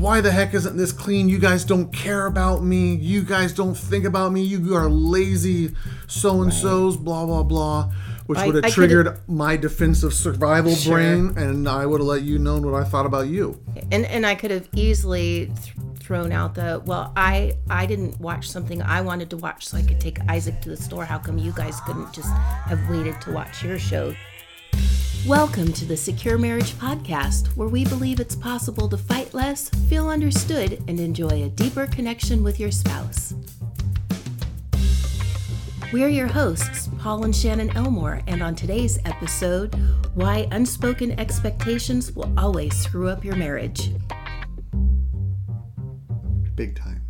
why 0.00 0.20
the 0.20 0.30
heck 0.30 0.54
isn't 0.54 0.76
this 0.76 0.92
clean? 0.92 1.28
You 1.28 1.38
guys 1.38 1.64
don't 1.64 1.92
care 1.92 2.26
about 2.26 2.62
me. 2.64 2.94
You 2.94 3.22
guys 3.22 3.52
don't 3.52 3.74
think 3.76 4.04
about 4.04 4.32
me. 4.32 4.42
You 4.42 4.74
are 4.74 4.88
lazy 4.88 5.74
so 6.06 6.42
and 6.42 6.52
so's, 6.52 6.96
blah, 6.96 7.26
blah, 7.26 7.42
blah. 7.42 7.90
Which 8.26 8.38
I- 8.38 8.46
would 8.46 8.54
have 8.56 8.64
I 8.64 8.70
could've- 8.70 8.74
triggered 8.90 9.18
my 9.28 9.56
defensive 9.56 10.14
survival 10.14 10.74
Sure. 10.74 10.94
brain, 10.94 11.34
and 11.36 11.68
I 11.68 11.84
would 11.86 12.00
have 12.00 12.06
let 12.06 12.22
you 12.22 12.38
know 12.38 12.58
what 12.60 12.74
I 12.80 12.84
thought 12.84 13.04
about 13.06 13.26
you. 13.28 13.58
and 13.90 14.04
and 14.06 14.24
I 14.24 14.34
could 14.36 14.50
have 14.52 14.68
easily 14.76 15.46
th- 15.46 15.74
thrown 15.98 16.30
out 16.32 16.54
the 16.54 16.80
well 16.86 17.12
I 17.16 17.56
I 17.68 17.86
didn't 17.86 18.20
watch 18.20 18.48
something 18.48 18.82
I 18.82 19.00
wanted 19.00 19.30
to 19.30 19.36
watch 19.36 19.66
so 19.66 19.76
I 19.78 19.82
could 19.82 20.00
take 20.00 20.18
Isaac 20.28 20.60
to 20.62 20.68
the 20.68 20.76
store 20.76 21.04
how 21.04 21.18
come 21.18 21.38
you 21.38 21.52
guys 21.52 21.80
couldn't 21.86 22.12
just 22.12 22.28
have 22.70 22.80
waited 22.88 23.20
to 23.22 23.32
watch 23.32 23.62
your 23.64 23.78
show 23.78 24.14
Welcome 25.26 25.74
to 25.74 25.84
the 25.84 25.98
Secure 25.98 26.38
Marriage 26.38 26.72
Podcast, 26.72 27.48
where 27.48 27.68
we 27.68 27.84
believe 27.84 28.20
it's 28.20 28.34
possible 28.34 28.88
to 28.88 28.96
fight 28.96 29.34
less, 29.34 29.68
feel 29.68 30.08
understood, 30.08 30.82
and 30.88 30.98
enjoy 30.98 31.44
a 31.44 31.50
deeper 31.50 31.86
connection 31.86 32.42
with 32.42 32.58
your 32.58 32.70
spouse. 32.70 33.34
We're 35.92 36.08
your 36.08 36.26
hosts, 36.26 36.88
Paul 36.98 37.24
and 37.24 37.36
Shannon 37.36 37.68
Elmore, 37.76 38.22
and 38.28 38.42
on 38.42 38.54
today's 38.54 38.98
episode, 39.04 39.74
why 40.14 40.48
unspoken 40.52 41.20
expectations 41.20 42.12
will 42.12 42.32
always 42.38 42.74
screw 42.74 43.10
up 43.10 43.22
your 43.22 43.36
marriage. 43.36 43.90
Big 46.54 46.74
time. 46.74 47.02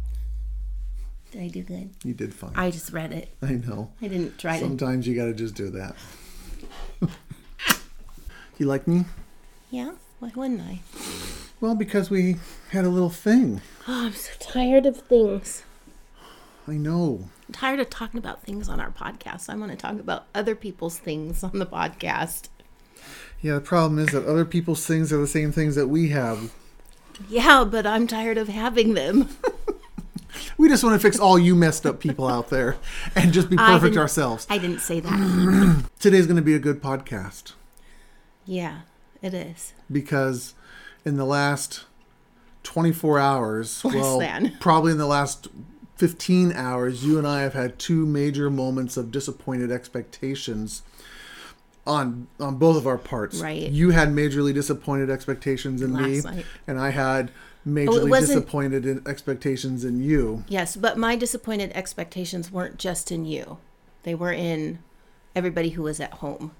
Did 1.30 1.42
I 1.42 1.48
do 1.48 1.62
good? 1.62 1.90
You 2.02 2.14
did 2.14 2.34
fine. 2.34 2.54
I 2.56 2.72
just 2.72 2.92
read 2.92 3.12
it. 3.12 3.36
I 3.40 3.52
know. 3.52 3.92
I 4.02 4.08
didn't 4.08 4.36
try 4.36 4.58
to. 4.58 4.64
Sometimes 4.64 5.06
you 5.06 5.14
got 5.14 5.26
to 5.26 5.32
just 5.32 5.54
do 5.54 5.70
that. 5.70 5.94
You 8.60 8.66
like 8.66 8.86
me? 8.86 9.06
Yeah? 9.70 9.92
Why 10.18 10.30
wouldn't 10.36 10.60
I? 10.60 10.80
Well, 11.60 11.74
because 11.74 12.10
we 12.10 12.36
had 12.72 12.84
a 12.84 12.90
little 12.90 13.08
thing. 13.10 13.62
Oh, 13.88 14.06
I'm 14.06 14.12
so 14.12 14.32
tired 14.38 14.84
of 14.84 14.98
things. 14.98 15.64
I 16.68 16.72
know. 16.72 17.30
I'm 17.48 17.54
tired 17.54 17.80
of 17.80 17.88
talking 17.88 18.18
about 18.18 18.42
things 18.42 18.68
on 18.68 18.78
our 18.78 18.90
podcast. 18.90 19.48
I 19.48 19.56
want 19.56 19.72
to 19.72 19.78
talk 19.78 19.98
about 19.98 20.26
other 20.34 20.54
people's 20.54 20.98
things 20.98 21.42
on 21.42 21.58
the 21.58 21.66
podcast. 21.66 22.48
Yeah, 23.40 23.54
the 23.54 23.60
problem 23.62 23.98
is 23.98 24.08
that 24.12 24.26
other 24.26 24.44
people's 24.44 24.84
things 24.86 25.10
are 25.10 25.18
the 25.18 25.26
same 25.26 25.52
things 25.52 25.74
that 25.74 25.86
we 25.86 26.10
have. 26.10 26.52
Yeah, 27.28 27.64
but 27.64 27.86
I'm 27.86 28.06
tired 28.06 28.36
of 28.38 28.48
having 28.48 28.94
them. 28.94 29.28
We 30.56 30.68
just 30.68 30.84
want 30.84 30.94
to 30.94 31.00
fix 31.00 31.18
all 31.18 31.38
you 31.38 31.56
messed 31.56 31.84
up 31.86 31.98
people 31.98 32.28
out 32.28 32.50
there 32.50 32.76
and 33.16 33.32
just 33.32 33.50
be 33.50 33.56
perfect 33.56 33.82
didn't- 33.82 33.98
ourselves. 33.98 34.46
I 34.48 34.58
didn't 34.58 34.78
say 34.80 35.00
that. 35.00 35.84
Today's 35.98 36.26
going 36.26 36.36
to 36.36 36.42
be 36.42 36.54
a 36.54 36.58
good 36.58 36.80
podcast 36.80 37.54
yeah, 38.50 38.80
it 39.22 39.32
is. 39.32 39.72
because 39.90 40.54
in 41.04 41.16
the 41.16 41.24
last 41.24 41.84
24 42.64 43.18
hours, 43.18 43.84
Less 43.84 43.94
well, 43.94 44.18
than. 44.18 44.56
probably 44.60 44.92
in 44.92 44.98
the 44.98 45.06
last 45.06 45.46
15 45.96 46.52
hours, 46.52 47.04
you 47.04 47.16
and 47.16 47.26
I 47.26 47.42
have 47.42 47.54
had 47.54 47.78
two 47.78 48.04
major 48.06 48.50
moments 48.50 48.96
of 48.96 49.10
disappointed 49.12 49.70
expectations 49.70 50.82
on 51.86 52.26
on 52.38 52.56
both 52.56 52.76
of 52.76 52.86
our 52.86 52.98
parts. 52.98 53.40
Right. 53.40 53.70
You 53.70 53.90
had 53.90 54.08
majorly 54.10 54.52
disappointed 54.52 55.10
expectations 55.10 55.80
in 55.80 55.94
me, 55.94 56.20
night. 56.20 56.44
and 56.66 56.78
I 56.78 56.90
had 56.90 57.30
oh, 57.30 57.68
majorly 57.70 58.10
wasn't- 58.10 58.40
disappointed 58.40 58.84
in 58.84 59.02
expectations 59.06 59.84
in 59.84 60.02
you. 60.02 60.44
Yes, 60.48 60.76
but 60.76 60.98
my 60.98 61.16
disappointed 61.16 61.70
expectations 61.74 62.50
weren't 62.50 62.78
just 62.78 63.12
in 63.12 63.24
you, 63.24 63.58
they 64.02 64.14
were 64.14 64.32
in 64.32 64.80
everybody 65.36 65.70
who 65.70 65.82
was 65.84 66.00
at 66.00 66.14
home. 66.14 66.50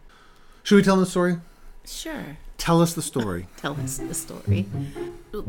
Should 0.63 0.77
we 0.77 0.83
tell 0.83 0.97
them 0.97 1.05
the 1.05 1.11
story? 1.11 1.37
Sure. 1.85 2.37
Tell 2.61 2.83
us 2.83 2.93
the 2.93 3.01
story. 3.01 3.47
tell 3.57 3.73
us 3.81 3.97
the 3.97 4.13
story. 4.13 4.67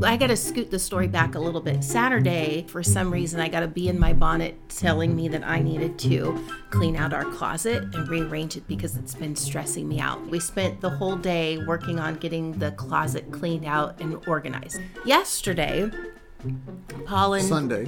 I 0.02 0.16
got 0.16 0.28
to 0.28 0.36
scoot 0.36 0.70
the 0.70 0.78
story 0.78 1.08
back 1.08 1.34
a 1.34 1.38
little 1.38 1.60
bit. 1.60 1.84
Saturday, 1.84 2.64
for 2.68 2.82
some 2.82 3.12
reason, 3.12 3.38
I 3.38 3.48
got 3.48 3.62
a 3.62 3.68
bee 3.68 3.88
in 3.88 3.98
my 3.98 4.14
bonnet 4.14 4.56
telling 4.70 5.14
me 5.14 5.28
that 5.28 5.44
I 5.44 5.60
needed 5.60 5.98
to 6.00 6.42
clean 6.70 6.96
out 6.96 7.12
our 7.12 7.24
closet 7.24 7.82
and 7.94 8.08
rearrange 8.08 8.56
it 8.56 8.66
because 8.66 8.96
it's 8.96 9.14
been 9.14 9.36
stressing 9.36 9.86
me 9.86 10.00
out. 10.00 10.26
We 10.28 10.40
spent 10.40 10.80
the 10.80 10.88
whole 10.88 11.16
day 11.16 11.58
working 11.66 12.00
on 12.00 12.14
getting 12.16 12.58
the 12.58 12.70
closet 12.72 13.30
cleaned 13.30 13.66
out 13.66 14.00
and 14.00 14.26
organized. 14.26 14.80
Yesterday, 15.04 15.90
Paul 17.04 17.34
and 17.34 17.44
Sunday. 17.44 17.86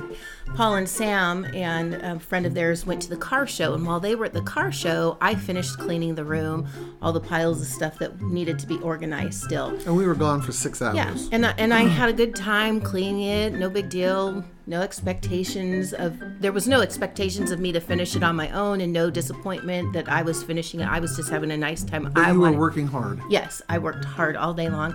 Paul 0.54 0.74
and 0.74 0.88
Sam 0.88 1.44
and 1.54 1.94
a 1.94 2.18
friend 2.18 2.46
of 2.46 2.54
theirs 2.54 2.86
went 2.86 3.02
to 3.02 3.10
the 3.10 3.16
car 3.16 3.46
show, 3.46 3.74
and 3.74 3.86
while 3.86 4.00
they 4.00 4.14
were 4.14 4.26
at 4.26 4.32
the 4.32 4.42
car 4.42 4.70
show, 4.70 5.16
I 5.20 5.34
finished 5.34 5.78
cleaning 5.78 6.14
the 6.14 6.24
room, 6.24 6.66
all 7.02 7.12
the 7.12 7.20
piles 7.20 7.60
of 7.60 7.66
stuff 7.66 7.98
that 7.98 8.20
needed 8.20 8.58
to 8.60 8.66
be 8.66 8.78
organized 8.78 9.42
still. 9.42 9.68
And 9.86 9.96
we 9.96 10.06
were 10.06 10.14
gone 10.14 10.42
for 10.42 10.52
six 10.52 10.80
hours. 10.82 10.96
Yeah, 10.96 11.16
and 11.32 11.46
I, 11.46 11.54
and 11.58 11.74
I 11.74 11.82
had 11.82 12.08
a 12.08 12.12
good 12.12 12.34
time 12.34 12.80
cleaning 12.80 13.22
it. 13.22 13.54
No 13.54 13.70
big 13.70 13.88
deal. 13.88 14.44
No 14.66 14.80
expectations 14.80 15.92
of 15.92 16.18
there 16.40 16.52
was 16.52 16.66
no 16.66 16.80
expectations 16.80 17.50
of 17.50 17.60
me 17.60 17.70
to 17.72 17.80
finish 17.80 18.16
it 18.16 18.22
on 18.22 18.34
my 18.36 18.50
own, 18.50 18.80
and 18.80 18.92
no 18.92 19.10
disappointment 19.10 19.92
that 19.92 20.08
I 20.08 20.22
was 20.22 20.42
finishing 20.42 20.80
it. 20.80 20.86
I 20.86 21.00
was 21.00 21.16
just 21.16 21.30
having 21.30 21.50
a 21.50 21.56
nice 21.56 21.84
time. 21.84 22.10
But 22.12 22.24
I 22.24 22.32
you 22.32 22.40
were 22.40 22.52
working 22.52 22.86
hard. 22.86 23.20
Yes, 23.28 23.60
I 23.68 23.78
worked 23.78 24.04
hard 24.04 24.36
all 24.36 24.54
day 24.54 24.68
long. 24.68 24.94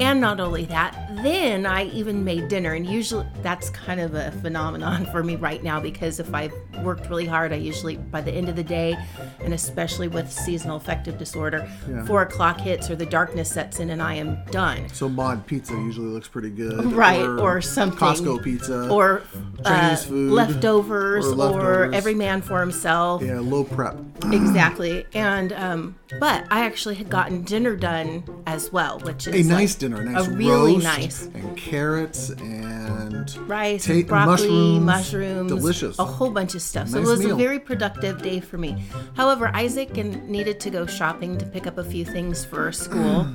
And 0.00 0.20
not 0.20 0.38
only 0.40 0.64
that, 0.66 0.96
then 1.22 1.66
I 1.66 1.86
even 1.86 2.22
made 2.24 2.48
dinner. 2.48 2.74
And 2.74 2.86
usually 2.86 3.26
that's 3.42 3.70
kind 3.70 4.00
of 4.00 4.14
a 4.14 4.30
phenomenon 4.42 5.06
for 5.06 5.22
me 5.24 5.36
right 5.36 5.62
now 5.62 5.80
because 5.80 6.20
if 6.20 6.32
I've 6.32 6.52
worked 6.82 7.08
really 7.10 7.26
hard, 7.26 7.52
I 7.52 7.56
usually, 7.56 7.96
by 7.96 8.20
the 8.20 8.30
end 8.32 8.48
of 8.48 8.56
the 8.56 8.62
day, 8.62 8.96
and 9.40 9.52
especially 9.52 10.06
with 10.08 10.30
seasonal 10.30 10.76
affective 10.76 11.18
disorder, 11.18 11.68
Yeah. 11.88 12.04
four 12.04 12.22
o'clock 12.22 12.60
hits 12.60 12.90
or 12.90 12.96
the 12.96 13.06
darkness 13.06 13.50
sets 13.50 13.80
in 13.80 13.90
and 13.90 14.00
I 14.02 14.14
am 14.14 14.38
done. 14.50 14.88
So 14.90 15.08
mod 15.08 15.46
pizza 15.46 15.72
usually 15.74 16.08
looks 16.08 16.28
pretty 16.28 16.50
good. 16.50 16.92
Right, 16.92 17.26
or 17.26 17.60
something. 17.60 17.98
Costco 17.98 18.42
pizza. 18.42 18.88
Or 18.88 19.22
uh, 19.64 19.68
Chinese 19.80 20.04
food, 20.04 20.30
leftovers, 20.32 21.26
or 21.26 21.58
or, 21.88 21.94
every 21.94 22.14
man 22.14 22.40
for 22.42 22.60
himself. 22.60 23.22
yeah, 23.22 23.40
low 23.40 23.64
prep. 23.64 23.96
Exactly. 24.32 25.06
And 25.14 25.52
um 25.52 25.96
but 26.20 26.44
I 26.50 26.64
actually 26.64 26.94
had 26.96 27.08
gotten 27.10 27.42
dinner 27.42 27.76
done 27.76 28.24
as 28.46 28.72
well, 28.72 28.98
which 29.00 29.26
is 29.26 29.34
A 29.34 29.38
like 29.38 29.46
nice 29.46 29.74
dinner, 29.74 30.00
a 30.00 30.04
nice 30.04 30.26
a 30.26 30.30
really 30.30 30.72
roast 30.74 30.84
nice 30.84 31.22
and 31.34 31.56
carrots 31.56 32.30
and 32.30 33.36
rice, 33.48 33.86
ta- 33.86 33.92
and 33.92 34.06
broccoli, 34.06 34.48
mushrooms. 34.78 34.84
mushrooms, 34.84 35.52
Delicious. 35.52 35.98
a 35.98 36.04
whole 36.04 36.30
bunch 36.30 36.54
of 36.54 36.62
stuff. 36.62 36.88
so 36.88 36.98
it 36.98 37.04
was 37.04 37.20
meal. 37.20 37.34
a 37.34 37.36
very 37.38 37.58
productive 37.58 38.22
day 38.22 38.40
for 38.40 38.58
me. 38.58 38.82
However, 39.14 39.48
Isaac 39.54 39.96
and 39.98 40.28
needed 40.28 40.60
to 40.60 40.70
go 40.70 40.86
shopping 40.86 41.36
to 41.38 41.46
pick 41.46 41.66
up 41.66 41.78
a 41.78 41.84
few 41.84 42.04
things 42.04 42.44
for 42.44 42.72
school, 42.72 43.26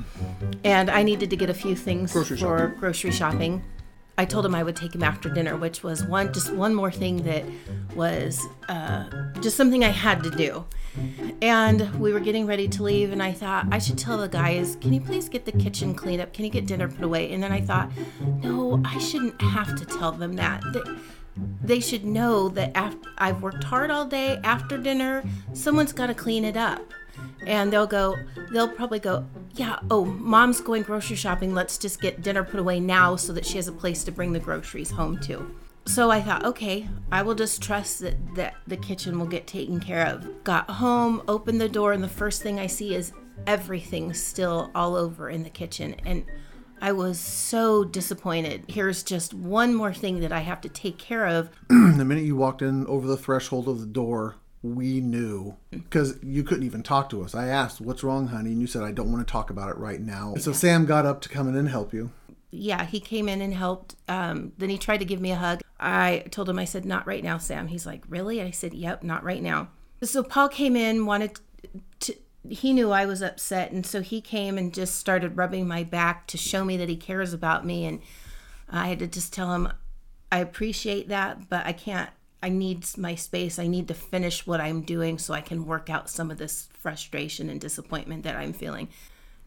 and 0.63 0.89
I 0.89 1.03
needed 1.03 1.29
to 1.29 1.35
get 1.35 1.49
a 1.49 1.53
few 1.53 1.75
things 1.75 2.11
Grocery 2.11 2.37
for 2.37 2.57
shopping. 2.59 2.79
grocery 2.79 3.11
shopping. 3.11 3.63
I 4.17 4.25
told 4.25 4.45
him 4.45 4.53
I 4.53 4.61
would 4.61 4.75
take 4.75 4.93
him 4.93 5.01
after 5.03 5.27
dinner, 5.27 5.57
which 5.57 5.81
was 5.81 6.05
one 6.05 6.31
just 6.33 6.53
one 6.53 6.75
more 6.75 6.91
thing 6.91 7.23
that 7.23 7.43
was 7.95 8.39
uh, 8.69 9.09
just 9.41 9.57
something 9.57 9.83
I 9.83 9.89
had 9.89 10.23
to 10.23 10.29
do. 10.29 10.65
And 11.41 11.99
we 11.99 12.13
were 12.13 12.19
getting 12.19 12.45
ready 12.45 12.67
to 12.67 12.83
leave, 12.83 13.11
and 13.11 13.23
I 13.23 13.31
thought 13.31 13.65
I 13.71 13.79
should 13.79 13.97
tell 13.97 14.19
the 14.19 14.27
guys, 14.27 14.77
"Can 14.81 14.93
you 14.93 15.01
please 15.01 15.29
get 15.29 15.45
the 15.45 15.51
kitchen 15.51 15.95
cleaned 15.95 16.21
up? 16.21 16.31
Can 16.31 16.45
you 16.45 16.51
get 16.51 16.67
dinner 16.67 16.87
put 16.87 17.03
away?" 17.03 17.33
And 17.33 17.41
then 17.41 17.51
I 17.51 17.61
thought, 17.61 17.91
no, 18.43 18.79
I 18.85 18.99
shouldn't 18.99 19.41
have 19.41 19.75
to 19.75 19.85
tell 19.85 20.11
them 20.11 20.35
that. 20.35 20.63
They, 20.71 20.81
they 21.63 21.79
should 21.79 22.05
know 22.05 22.49
that 22.49 22.71
af- 22.75 22.95
I've 23.17 23.41
worked 23.41 23.63
hard 23.63 23.89
all 23.89 24.05
day. 24.05 24.39
After 24.43 24.77
dinner, 24.77 25.23
someone's 25.53 25.91
got 25.93 26.07
to 26.07 26.13
clean 26.13 26.45
it 26.45 26.55
up. 26.55 26.93
And 27.45 27.71
they'll 27.71 27.87
go, 27.87 28.15
they'll 28.51 28.69
probably 28.69 28.99
go, 28.99 29.25
yeah, 29.55 29.79
oh, 29.91 30.05
mom's 30.05 30.61
going 30.61 30.83
grocery 30.83 31.15
shopping. 31.15 31.53
Let's 31.53 31.77
just 31.77 32.01
get 32.01 32.21
dinner 32.21 32.43
put 32.43 32.59
away 32.59 32.79
now 32.79 33.15
so 33.15 33.33
that 33.33 33.45
she 33.45 33.57
has 33.57 33.67
a 33.67 33.71
place 33.71 34.03
to 34.05 34.11
bring 34.11 34.33
the 34.33 34.39
groceries 34.39 34.91
home 34.91 35.19
to. 35.21 35.53
So 35.85 36.09
I 36.09 36.21
thought, 36.21 36.45
okay, 36.45 36.87
I 37.11 37.23
will 37.23 37.35
just 37.35 37.61
trust 37.61 37.99
that, 37.99 38.15
that 38.35 38.55
the 38.67 38.77
kitchen 38.77 39.19
will 39.19 39.27
get 39.27 39.47
taken 39.47 39.79
care 39.79 40.07
of. 40.07 40.43
Got 40.43 40.69
home, 40.69 41.21
opened 41.27 41.59
the 41.59 41.67
door, 41.67 41.91
and 41.91 42.03
the 42.03 42.07
first 42.07 42.41
thing 42.41 42.59
I 42.59 42.67
see 42.67 42.95
is 42.95 43.11
everything 43.45 44.13
still 44.13 44.71
all 44.73 44.95
over 44.95 45.29
in 45.29 45.43
the 45.43 45.49
kitchen. 45.49 45.95
And 46.05 46.25
I 46.81 46.93
was 46.93 47.19
so 47.19 47.83
disappointed. 47.83 48.65
Here's 48.67 49.03
just 49.03 49.33
one 49.33 49.73
more 49.73 49.93
thing 49.93 50.19
that 50.21 50.31
I 50.31 50.39
have 50.39 50.61
to 50.61 50.69
take 50.69 50.97
care 50.97 51.27
of. 51.27 51.49
the 51.69 52.05
minute 52.05 52.23
you 52.23 52.35
walked 52.35 52.61
in 52.61 52.87
over 52.87 53.07
the 53.07 53.17
threshold 53.17 53.67
of 53.67 53.79
the 53.79 53.85
door, 53.85 54.35
we 54.63 55.01
knew 55.01 55.55
because 55.69 56.17
you 56.23 56.43
couldn't 56.43 56.63
even 56.63 56.81
talk 56.81 57.09
to 57.11 57.21
us. 57.23 57.35
I 57.35 57.47
asked, 57.47 57.79
"What's 57.81 58.03
wrong, 58.03 58.27
honey?" 58.27 58.51
and 58.53 58.61
you 58.61 58.67
said, 58.67 58.81
"I 58.81 58.91
don't 58.91 59.11
want 59.11 59.27
to 59.27 59.31
talk 59.31 59.49
about 59.51 59.69
it 59.69 59.77
right 59.77 60.01
now." 60.01 60.33
So 60.39 60.51
Sam 60.53 60.85
got 60.85 61.05
up 61.05 61.21
to 61.21 61.29
come 61.29 61.47
in 61.47 61.55
and 61.55 61.69
help 61.69 61.93
you. 61.93 62.09
yeah, 62.55 62.85
he 62.85 62.99
came 62.99 63.27
in 63.27 63.41
and 63.41 63.53
helped. 63.53 63.95
Um, 64.07 64.53
then 64.59 64.69
he 64.69 64.77
tried 64.77 64.99
to 64.99 65.05
give 65.05 65.19
me 65.19 65.31
a 65.31 65.35
hug. 65.35 65.61
I 65.79 66.23
told 66.29 66.47
him, 66.47 66.59
I 66.59 66.65
said, 66.65 66.85
not 66.85 67.07
right 67.07 67.23
now, 67.23 67.39
Sam. 67.39 67.67
He's 67.67 67.85
like, 67.85 68.03
really? 68.07 68.41
I 68.41 68.51
said, 68.51 68.73
yep, 68.75 69.03
not 69.03 69.23
right 69.23 69.41
now. 69.41 69.69
So 70.03 70.21
Paul 70.21 70.49
came 70.49 70.75
in, 70.75 71.05
wanted 71.07 71.39
to, 72.01 72.15
he 72.47 72.71
knew 72.71 72.91
I 72.91 73.05
was 73.05 73.23
upset. 73.23 73.71
And 73.71 73.85
so 73.85 74.01
he 74.01 74.21
came 74.21 74.57
and 74.59 74.71
just 74.73 74.95
started 74.95 75.35
rubbing 75.35 75.67
my 75.67 75.83
back 75.83 76.27
to 76.27 76.37
show 76.37 76.63
me 76.63 76.77
that 76.77 76.89
he 76.89 76.95
cares 76.95 77.33
about 77.33 77.65
me. 77.65 77.85
And 77.85 78.01
I 78.69 78.87
had 78.87 78.99
to 78.99 79.07
just 79.07 79.33
tell 79.33 79.51
him, 79.53 79.73
I 80.31 80.37
appreciate 80.37 81.09
that, 81.09 81.49
but 81.49 81.65
I 81.65 81.73
can't, 81.73 82.11
I 82.43 82.49
need 82.49 82.85
my 82.97 83.15
space. 83.15 83.57
I 83.57 83.67
need 83.67 83.87
to 83.87 83.93
finish 83.93 84.45
what 84.45 84.59
I'm 84.59 84.81
doing 84.81 85.17
so 85.17 85.33
I 85.33 85.39
can 85.39 85.65
work 85.65 85.89
out 85.89 86.09
some 86.09 86.29
of 86.29 86.37
this 86.37 86.67
frustration 86.73 87.49
and 87.49 87.59
disappointment 87.61 88.23
that 88.23 88.35
I'm 88.35 88.51
feeling. 88.51 88.89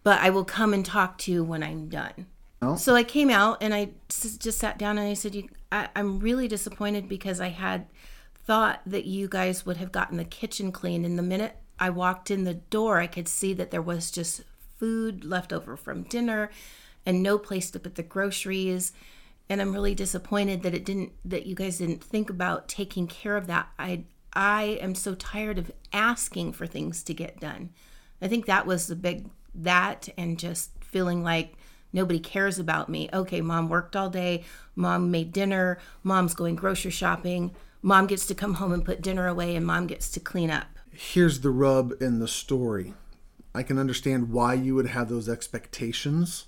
But 0.02 0.20
I 0.20 0.30
will 0.30 0.46
come 0.46 0.72
and 0.72 0.84
talk 0.84 1.18
to 1.18 1.30
you 1.30 1.44
when 1.44 1.62
I'm 1.62 1.88
done. 1.90 2.26
Oh. 2.62 2.76
So 2.76 2.94
I 2.94 3.04
came 3.04 3.28
out 3.28 3.58
and 3.60 3.74
I 3.74 3.90
just 4.08 4.58
sat 4.58 4.78
down 4.78 4.96
and 4.96 5.06
I 5.06 5.12
said, 5.12 5.34
you, 5.34 5.48
I, 5.70 5.90
I'm 5.94 6.20
really 6.20 6.48
disappointed 6.48 7.06
because 7.06 7.38
I 7.38 7.48
had 7.48 7.86
thought 8.46 8.80
that 8.86 9.04
you 9.04 9.28
guys 9.28 9.66
would 9.66 9.76
have 9.76 9.92
gotten 9.92 10.16
the 10.16 10.24
kitchen 10.24 10.72
clean. 10.72 11.04
And 11.04 11.18
the 11.18 11.22
minute 11.22 11.56
I 11.78 11.90
walked 11.90 12.30
in 12.30 12.44
the 12.44 12.54
door, 12.54 12.98
I 12.98 13.08
could 13.08 13.28
see 13.28 13.52
that 13.54 13.70
there 13.70 13.82
was 13.82 14.10
just 14.10 14.40
food 14.78 15.22
left 15.22 15.52
over 15.52 15.76
from 15.76 16.04
dinner 16.04 16.50
and 17.04 17.22
no 17.22 17.36
place 17.36 17.70
to 17.72 17.78
put 17.78 17.96
the 17.96 18.02
groceries. 18.02 18.94
And 19.48 19.60
I'm 19.60 19.72
really 19.72 19.94
disappointed 19.94 20.62
that 20.62 20.74
it 20.74 20.84
didn't, 20.84 21.12
that 21.24 21.46
you 21.46 21.54
guys 21.54 21.78
didn't 21.78 22.02
think 22.02 22.30
about 22.30 22.68
taking 22.68 23.06
care 23.06 23.36
of 23.36 23.46
that. 23.46 23.68
I, 23.78 24.04
I 24.32 24.78
am 24.80 24.94
so 24.94 25.14
tired 25.14 25.58
of 25.58 25.70
asking 25.92 26.52
for 26.52 26.66
things 26.66 27.02
to 27.04 27.14
get 27.14 27.40
done. 27.40 27.70
I 28.20 28.28
think 28.28 28.46
that 28.46 28.66
was 28.66 28.86
the 28.86 28.96
big, 28.96 29.30
that 29.54 30.08
and 30.18 30.38
just 30.38 30.70
feeling 30.82 31.22
like, 31.22 31.56
Nobody 31.96 32.18
cares 32.18 32.58
about 32.58 32.90
me. 32.90 33.08
Okay, 33.10 33.40
mom 33.40 33.70
worked 33.70 33.96
all 33.96 34.10
day. 34.10 34.44
Mom 34.74 35.10
made 35.10 35.32
dinner. 35.32 35.78
Mom's 36.02 36.34
going 36.34 36.54
grocery 36.54 36.90
shopping. 36.90 37.54
Mom 37.80 38.06
gets 38.06 38.26
to 38.26 38.34
come 38.34 38.54
home 38.54 38.72
and 38.72 38.84
put 38.84 39.00
dinner 39.00 39.26
away, 39.26 39.56
and 39.56 39.64
mom 39.64 39.86
gets 39.86 40.10
to 40.10 40.20
clean 40.20 40.50
up. 40.50 40.66
Here's 40.90 41.40
the 41.40 41.48
rub 41.48 41.94
in 42.02 42.18
the 42.18 42.28
story. 42.28 42.92
I 43.54 43.62
can 43.62 43.78
understand 43.78 44.30
why 44.30 44.52
you 44.52 44.74
would 44.74 44.88
have 44.88 45.08
those 45.08 45.26
expectations. 45.26 46.46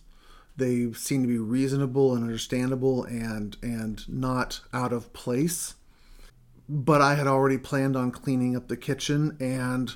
They 0.58 0.92
seem 0.92 1.22
to 1.22 1.28
be 1.28 1.38
reasonable 1.38 2.14
and 2.14 2.24
understandable 2.24 3.04
and 3.04 3.56
and 3.62 4.06
not 4.08 4.60
out 4.72 4.92
of 4.92 5.12
place. 5.12 5.76
But 6.68 7.00
I 7.00 7.14
had 7.14 7.26
already 7.26 7.58
planned 7.58 7.96
on 7.96 8.10
cleaning 8.10 8.56
up 8.56 8.68
the 8.68 8.76
kitchen 8.76 9.36
and 9.40 9.94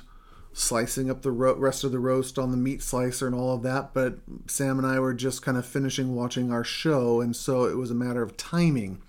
slicing 0.53 1.09
up 1.09 1.21
the 1.21 1.31
ro- 1.31 1.55
rest 1.55 1.83
of 1.83 1.91
the 1.91 1.99
roast 1.99 2.39
on 2.39 2.51
the 2.51 2.57
meat 2.57 2.81
slicer 2.81 3.27
and 3.27 3.35
all 3.35 3.55
of 3.55 3.63
that. 3.63 3.93
But 3.93 4.19
Sam 4.47 4.77
and 4.77 4.87
I 4.87 4.99
were 4.99 5.13
just 5.13 5.41
kind 5.41 5.57
of 5.57 5.65
finishing 5.65 6.15
watching 6.15 6.51
our 6.51 6.63
show, 6.63 7.19
and 7.19 7.35
so 7.35 7.65
it 7.65 7.75
was 7.75 7.91
a 7.91 7.95
matter 7.95 8.23
of 8.23 8.37
timing. 8.37 9.01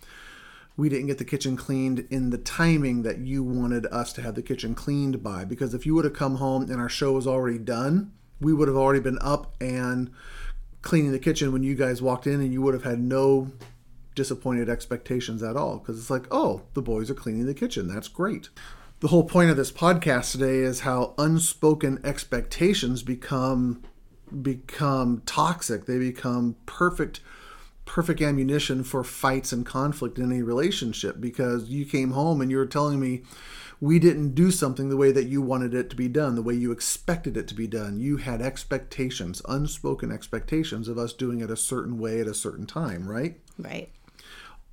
We 0.77 0.89
didn't 0.89 1.07
get 1.07 1.19
the 1.19 1.25
kitchen 1.25 1.57
cleaned 1.57 2.07
in 2.11 2.31
the 2.31 2.39
timing 2.39 3.03
that 3.03 3.19
you 3.19 3.45
wanted 3.45 3.87
us 3.87 4.13
to 4.15 4.23
have 4.23 4.35
the 4.35 4.43
kitchen 4.43 4.75
cleaned 4.75 5.23
by. 5.23 5.45
Because 5.45 5.73
if 5.73 5.87
you 5.87 5.95
would 5.95 6.05
have 6.05 6.15
come 6.15 6.37
home 6.37 6.63
and 6.63 6.81
our 6.81 6.89
show 6.89 7.13
was 7.13 7.29
already 7.29 7.59
done, 7.59 8.11
we 8.41 8.53
would 8.53 8.67
have 8.67 8.77
already 8.77 9.01
been 9.01 9.19
up 9.21 9.55
and 9.61 10.11
cleaning 10.85 11.13
the 11.13 11.19
kitchen 11.19 11.53
when 11.53 11.63
you 11.63 11.75
guys 11.75 12.01
walked 12.01 12.27
in, 12.27 12.41
and 12.41 12.53
you 12.53 12.63
would 12.63 12.75
have 12.75 12.85
had 12.85 13.01
no 13.01 13.51
disappointed 14.15 14.69
expectations 14.69 15.43
at 15.43 15.57
all. 15.57 15.79
Because 15.79 15.99
it's 15.99 16.11
like, 16.11 16.27
oh, 16.31 16.63
the 16.75 16.83
boys 16.83 17.11
are 17.11 17.15
cleaning 17.15 17.47
the 17.47 17.55
kitchen. 17.55 17.89
That's 17.89 18.09
great 18.09 18.49
the 19.05 19.09
whole 19.09 19.25
point 19.25 19.51
of 19.51 19.57
this 19.59 19.71
podcast 19.71 20.33
today 20.33 20.61
is 20.61 20.81
how 20.81 21.13
unspoken 21.19 22.01
expectations 22.05 23.03
become 23.03 23.83
become 24.41 25.21
toxic 25.27 25.85
they 25.85 25.99
become 25.99 26.57
perfect 26.65 27.21
perfect 27.85 28.23
ammunition 28.23 28.83
for 28.83 29.05
fights 29.05 29.53
and 29.53 29.67
conflict 29.67 30.19
in 30.19 30.33
any 30.33 30.43
relationship 30.43 31.21
because 31.21 31.69
you 31.69 31.85
came 31.85 32.13
home 32.13 32.41
and 32.41 32.51
you 32.51 32.57
were 32.57 32.65
telling 32.65 32.99
me 32.99 33.23
we 33.81 33.99
didn't 33.99 34.35
do 34.35 34.51
something 34.51 34.89
the 34.89 34.97
way 34.97 35.13
that 35.13 35.27
you 35.27 35.43
wanted 35.43 35.75
it 35.75 35.91
to 35.91 35.97
be 35.97 36.09
done 36.09 36.35
the 36.35 36.43
way 36.43 36.55
you 36.55 36.71
expected 36.73 37.37
it 37.37 37.47
to 37.49 37.55
be 37.55 37.67
done 37.67 37.99
you 37.99 38.17
had 38.19 38.41
expectations 38.41 39.43
unspoken 39.49 40.11
expectations 40.13 40.89
of 40.89 40.99
us 40.99 41.13
doing 41.13 41.41
it 41.41 41.51
a 41.51 41.57
certain 41.57 41.99
way 41.99 42.21
at 42.21 42.27
a 42.27 42.35
certain 42.35 42.67
time 42.67 43.09
right 43.09 43.39
Right. 43.59 43.91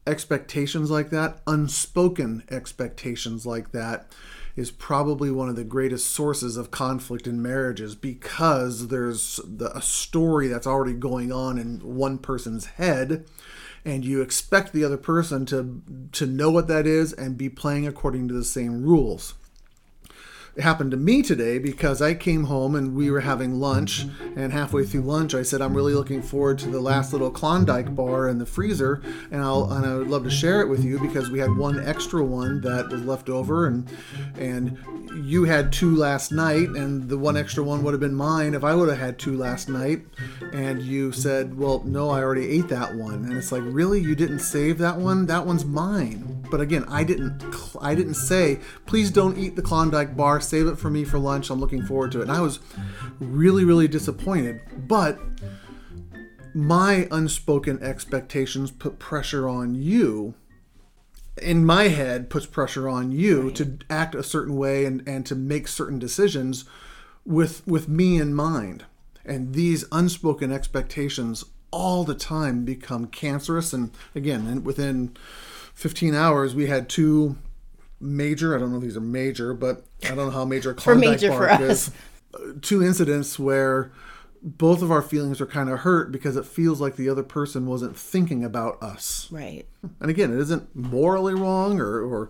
expectations 0.07 0.89
like 0.89 1.09
that, 1.11 1.41
unspoken 1.45 2.43
expectations 2.49 3.45
like 3.45 3.71
that, 3.71 4.11
is 4.55 4.71
probably 4.71 5.31
one 5.31 5.47
of 5.49 5.55
the 5.55 5.63
greatest 5.63 6.09
sources 6.11 6.57
of 6.57 6.71
conflict 6.71 7.27
in 7.27 7.41
marriages 7.41 7.95
because 7.95 8.87
there's 8.87 9.39
the, 9.45 9.75
a 9.77 9.81
story 9.81 10.47
that's 10.47 10.67
already 10.67 10.93
going 10.93 11.31
on 11.31 11.57
in 11.57 11.79
one 11.79 12.17
person's 12.17 12.65
head 12.65 13.25
and 13.83 14.05
you 14.05 14.21
expect 14.21 14.73
the 14.73 14.83
other 14.83 14.97
person 14.97 15.45
to 15.45 15.81
to 16.11 16.25
know 16.25 16.51
what 16.51 16.67
that 16.67 16.85
is 16.85 17.13
and 17.13 17.37
be 17.37 17.49
playing 17.49 17.87
according 17.87 18.27
to 18.27 18.33
the 18.33 18.43
same 18.43 18.83
rules 18.83 19.33
it 20.55 20.63
happened 20.63 20.91
to 20.91 20.97
me 20.97 21.21
today 21.21 21.59
because 21.59 22.01
I 22.01 22.13
came 22.13 22.43
home 22.45 22.75
and 22.75 22.93
we 22.93 23.09
were 23.09 23.19
mm-hmm. 23.19 23.29
having 23.29 23.59
lunch. 23.59 24.05
Mm-hmm. 24.05 24.39
And 24.39 24.51
halfway 24.51 24.83
through 24.83 25.01
lunch, 25.01 25.33
I 25.33 25.43
said, 25.43 25.61
I'm 25.61 25.73
really 25.73 25.93
looking 25.93 26.21
forward 26.21 26.59
to 26.59 26.69
the 26.69 26.81
last 26.81 27.13
little 27.13 27.31
Klondike 27.31 27.95
bar 27.95 28.27
in 28.27 28.37
the 28.37 28.45
freezer. 28.45 29.01
And, 29.31 29.41
I'll, 29.41 29.71
and 29.71 29.85
I 29.85 29.95
would 29.95 30.09
love 30.09 30.23
to 30.25 30.29
share 30.29 30.61
it 30.61 30.67
with 30.67 30.83
you 30.83 30.99
because 30.99 31.29
we 31.29 31.39
had 31.39 31.55
one 31.55 31.79
extra 31.79 32.23
one 32.23 32.59
that 32.61 32.89
was 32.89 33.01
left 33.03 33.29
over. 33.29 33.67
And, 33.67 33.89
and 34.37 34.77
you 35.25 35.45
had 35.45 35.71
two 35.71 35.95
last 35.95 36.33
night. 36.33 36.69
And 36.69 37.07
the 37.07 37.17
one 37.17 37.37
extra 37.37 37.63
one 37.63 37.83
would 37.83 37.93
have 37.93 38.01
been 38.01 38.15
mine 38.15 38.53
if 38.53 38.63
I 38.63 38.75
would 38.75 38.89
have 38.89 38.99
had 38.99 39.17
two 39.17 39.37
last 39.37 39.69
night. 39.69 40.05
And 40.51 40.81
you 40.81 41.13
said, 41.13 41.57
Well, 41.57 41.81
no, 41.85 42.09
I 42.09 42.21
already 42.21 42.49
ate 42.49 42.67
that 42.69 42.93
one. 42.95 43.23
And 43.25 43.33
it's 43.37 43.53
like, 43.53 43.63
Really? 43.65 44.01
You 44.01 44.15
didn't 44.15 44.39
save 44.39 44.77
that 44.79 44.97
one? 44.97 45.27
That 45.27 45.45
one's 45.45 45.63
mine. 45.63 46.30
But 46.51 46.61
again, 46.61 46.85
I 46.87 47.03
didn't, 47.03 47.41
I 47.81 47.95
didn't 47.95 48.15
say, 48.15 48.59
Please 48.85 49.09
don't 49.09 49.37
eat 49.37 49.55
the 49.55 49.61
Klondike 49.61 50.15
bar 50.15 50.39
save 50.41 50.67
it 50.67 50.77
for 50.77 50.89
me 50.89 51.03
for 51.03 51.17
lunch. 51.17 51.49
I'm 51.49 51.59
looking 51.59 51.83
forward 51.83 52.11
to 52.11 52.19
it. 52.19 52.23
And 52.23 52.31
I 52.31 52.41
was 52.41 52.59
really, 53.19 53.63
really 53.63 53.87
disappointed. 53.87 54.61
But 54.77 55.19
my 56.53 57.07
unspoken 57.11 57.81
expectations 57.81 58.71
put 58.71 58.99
pressure 58.99 59.47
on 59.47 59.73
you. 59.73 60.35
In 61.41 61.65
my 61.65 61.87
head, 61.87 62.29
puts 62.29 62.45
pressure 62.45 62.89
on 62.89 63.11
you 63.11 63.43
right. 63.43 63.55
to 63.55 63.77
act 63.89 64.13
a 64.13 64.23
certain 64.23 64.57
way 64.57 64.85
and, 64.85 65.01
and 65.07 65.25
to 65.25 65.35
make 65.35 65.67
certain 65.67 65.97
decisions 65.97 66.65
with 67.25 67.65
with 67.65 67.87
me 67.87 68.19
in 68.19 68.33
mind. 68.33 68.85
And 69.23 69.53
these 69.53 69.85
unspoken 69.91 70.51
expectations 70.51 71.45
all 71.71 72.03
the 72.03 72.15
time 72.15 72.65
become 72.65 73.07
cancerous. 73.07 73.71
And 73.71 73.91
again, 74.13 74.45
and 74.47 74.65
within 74.65 75.15
15 75.81 76.13
hours, 76.13 76.53
we 76.53 76.67
had 76.67 76.87
two 76.87 77.35
major. 77.99 78.55
I 78.55 78.59
don't 78.59 78.69
know 78.69 78.77
if 78.77 78.83
these 78.83 78.95
are 78.95 79.01
major, 79.01 79.55
but 79.55 79.83
I 80.03 80.09
don't 80.09 80.17
know 80.17 80.29
how 80.29 80.45
major 80.45 80.75
for 80.79 80.93
major 80.93 81.31
for 81.31 81.49
us. 81.49 81.59
Is. 81.59 81.91
Uh, 82.35 82.53
two 82.61 82.83
incidents 82.83 83.39
where 83.39 83.91
both 84.43 84.83
of 84.83 84.91
our 84.91 85.01
feelings 85.01 85.41
are 85.41 85.47
kind 85.47 85.71
of 85.71 85.79
hurt 85.79 86.11
because 86.11 86.35
it 86.35 86.45
feels 86.45 86.79
like 86.79 86.97
the 86.97 87.09
other 87.09 87.23
person 87.23 87.65
wasn't 87.65 87.97
thinking 87.97 88.43
about 88.43 88.81
us. 88.81 89.27
Right. 89.31 89.65
And 89.99 90.11
again, 90.11 90.31
it 90.31 90.39
isn't 90.39 90.75
morally 90.75 91.33
wrong 91.33 91.79
or, 91.79 91.99
or 91.99 92.29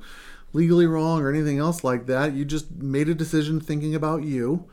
legally 0.53 0.87
wrong 0.87 1.21
or 1.21 1.29
anything 1.29 1.59
else 1.59 1.83
like 1.83 2.05
that. 2.05 2.33
You 2.33 2.45
just 2.45 2.71
made 2.71 3.09
a 3.09 3.13
decision 3.13 3.59
thinking 3.59 3.93
about 3.93 4.23
you. 4.23 4.69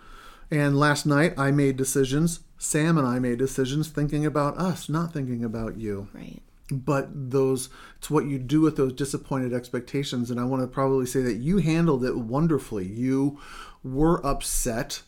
And 0.52 0.78
last 0.78 1.04
night 1.04 1.34
I 1.36 1.50
made 1.50 1.76
decisions. 1.76 2.40
Sam 2.58 2.96
and 2.96 3.06
I 3.06 3.18
made 3.18 3.38
decisions 3.38 3.88
thinking 3.88 4.24
about 4.24 4.56
us, 4.56 4.88
not 4.88 5.12
thinking 5.12 5.44
about 5.44 5.76
you. 5.76 6.08
Right 6.12 6.42
but 6.70 7.08
those 7.12 7.70
it's 7.96 8.10
what 8.10 8.26
you 8.26 8.38
do 8.38 8.60
with 8.60 8.76
those 8.76 8.92
disappointed 8.92 9.52
expectations 9.52 10.30
and 10.30 10.38
i 10.38 10.44
want 10.44 10.62
to 10.62 10.66
probably 10.66 11.06
say 11.06 11.20
that 11.22 11.36
you 11.36 11.58
handled 11.58 12.04
it 12.04 12.16
wonderfully. 12.16 12.86
You 12.86 13.38
were 13.82 14.24
upset. 14.24 15.02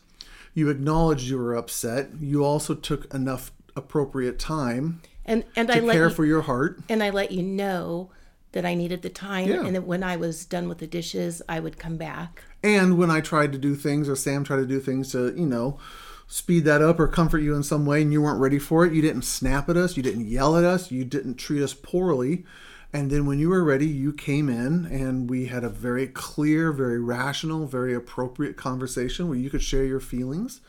You 0.53 0.69
acknowledged 0.69 1.23
you 1.23 1.37
were 1.37 1.55
upset. 1.55 2.09
You 2.19 2.43
also 2.43 2.75
took 2.75 3.13
enough 3.13 3.51
appropriate 3.75 4.37
time 4.37 5.01
and 5.25 5.45
and 5.55 5.69
to 5.69 5.75
i 5.75 5.79
care 5.79 6.09
you, 6.09 6.13
for 6.13 6.25
your 6.25 6.41
heart. 6.41 6.79
And 6.89 7.01
i 7.01 7.09
let 7.09 7.31
you 7.31 7.41
know 7.41 8.11
that 8.51 8.65
i 8.65 8.73
needed 8.73 9.01
the 9.01 9.09
time 9.09 9.47
yeah. 9.47 9.65
and 9.65 9.75
that 9.75 9.83
when 9.83 10.03
i 10.03 10.17
was 10.17 10.45
done 10.45 10.67
with 10.67 10.79
the 10.79 10.87
dishes 10.87 11.41
i 11.47 11.59
would 11.59 11.77
come 11.77 11.97
back. 11.97 12.43
And 12.63 12.97
when 12.97 13.09
i 13.09 13.21
tried 13.21 13.51
to 13.53 13.57
do 13.57 13.75
things 13.75 14.09
or 14.09 14.15
sam 14.15 14.43
tried 14.43 14.57
to 14.57 14.65
do 14.65 14.79
things 14.79 15.11
to 15.13 15.33
you 15.35 15.45
know 15.45 15.79
speed 16.31 16.63
that 16.63 16.81
up 16.81 16.97
or 16.97 17.09
comfort 17.09 17.39
you 17.39 17.53
in 17.53 17.61
some 17.61 17.85
way 17.85 18.01
and 18.01 18.13
you 18.13 18.21
weren't 18.21 18.39
ready 18.39 18.57
for 18.57 18.85
it. 18.85 18.93
You 18.93 19.01
didn't 19.01 19.23
snap 19.23 19.67
at 19.67 19.75
us, 19.75 19.97
you 19.97 20.01
didn't 20.01 20.29
yell 20.29 20.55
at 20.55 20.63
us, 20.63 20.89
you 20.89 21.03
didn't 21.03 21.35
treat 21.35 21.61
us 21.61 21.73
poorly. 21.73 22.45
And 22.93 23.11
then 23.11 23.25
when 23.25 23.37
you 23.37 23.49
were 23.49 23.65
ready, 23.65 23.85
you 23.85 24.13
came 24.13 24.47
in 24.47 24.85
and 24.85 25.29
we 25.29 25.47
had 25.47 25.65
a 25.65 25.69
very 25.69 26.07
clear, 26.07 26.71
very 26.71 27.01
rational, 27.01 27.67
very 27.67 27.93
appropriate 27.93 28.55
conversation 28.55 29.27
where 29.27 29.37
you 29.37 29.49
could 29.49 29.61
share 29.61 29.83
your 29.83 29.99
feelings 29.99 30.61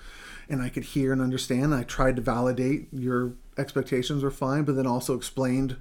and 0.48 0.60
I 0.60 0.68
could 0.68 0.82
hear 0.82 1.12
and 1.12 1.22
understand. 1.22 1.72
I 1.72 1.84
tried 1.84 2.16
to 2.16 2.22
validate 2.22 2.88
your 2.92 3.34
expectations 3.56 4.24
were 4.24 4.32
fine, 4.32 4.64
but 4.64 4.74
then 4.74 4.86
also 4.88 5.14
explained 5.14 5.76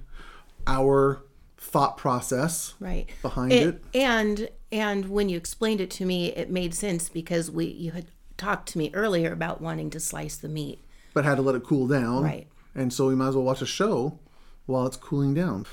our 0.64 1.24
thought 1.56 1.96
process 1.96 2.74
right 2.78 3.08
behind 3.20 3.52
it, 3.52 3.66
it. 3.66 3.84
And 3.94 4.48
and 4.70 5.08
when 5.08 5.28
you 5.28 5.36
explained 5.36 5.80
it 5.80 5.90
to 5.92 6.06
me, 6.06 6.28
it 6.28 6.50
made 6.50 6.72
sense 6.72 7.08
because 7.08 7.50
we 7.50 7.66
you 7.66 7.90
had 7.90 8.06
talked 8.42 8.68
to 8.70 8.78
me 8.78 8.90
earlier 8.92 9.32
about 9.32 9.60
wanting 9.60 9.90
to 9.90 10.00
slice 10.00 10.36
the 10.36 10.48
meat. 10.48 10.80
But 11.14 11.24
had 11.24 11.36
to 11.36 11.42
let 11.42 11.54
it 11.54 11.64
cool 11.64 11.86
down. 11.86 12.24
Right. 12.24 12.48
And 12.74 12.92
so 12.92 13.06
we 13.06 13.14
might 13.14 13.28
as 13.28 13.36
well 13.36 13.44
watch 13.44 13.62
a 13.62 13.66
show 13.66 14.18
while 14.66 14.86
it's 14.86 14.96
cooling 14.96 15.34
down. 15.34 15.66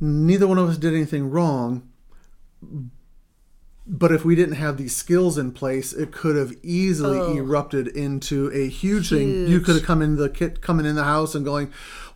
Neither 0.00 0.46
one 0.46 0.58
of 0.58 0.68
us 0.68 0.78
did 0.78 0.94
anything 0.94 1.30
wrong. 1.30 1.88
But 3.84 4.12
if 4.12 4.24
we 4.24 4.36
didn't 4.36 4.54
have 4.54 4.76
these 4.76 4.94
skills 4.94 5.36
in 5.36 5.50
place, 5.52 5.92
it 5.92 6.12
could 6.12 6.36
have 6.36 6.54
easily 6.62 7.18
oh. 7.18 7.36
erupted 7.36 7.88
into 7.88 8.50
a 8.52 8.68
huge, 8.68 9.08
huge, 9.08 9.10
thing. 9.10 9.46
You 9.48 9.60
could 9.60 9.74
have 9.74 9.84
come 9.84 10.00
in 10.00 10.16
the 10.16 10.28
kit, 10.28 10.60
coming 10.60 10.86
in 10.86 10.94
the 10.94 11.04
house 11.04 11.34
and 11.34 11.44
going, 11.44 11.72